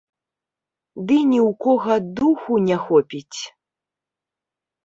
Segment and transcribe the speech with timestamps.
[1.09, 3.39] Ды ні ў кога духу не хопіць!